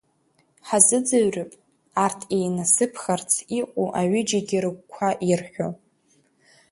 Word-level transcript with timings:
Ҳазыӡырҩып 0.67 1.51
арҭ 2.03 2.19
еинасыԥхарц 2.37 3.31
иҟоу 3.59 3.87
аҩыџьагьы 3.99 4.59
рыгәқәа 4.63 5.09
ирҳәо… 5.29 5.67